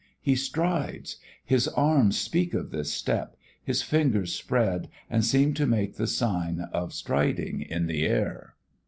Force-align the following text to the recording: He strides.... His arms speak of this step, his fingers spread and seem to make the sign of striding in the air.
He 0.19 0.35
strides.... 0.35 1.17
His 1.45 1.67
arms 1.67 2.17
speak 2.17 2.55
of 2.55 2.71
this 2.71 2.91
step, 2.91 3.35
his 3.63 3.83
fingers 3.83 4.33
spread 4.33 4.89
and 5.11 5.23
seem 5.23 5.53
to 5.53 5.67
make 5.67 5.97
the 5.97 6.07
sign 6.07 6.61
of 6.73 6.91
striding 6.91 7.61
in 7.61 7.85
the 7.85 8.07
air. 8.07 8.55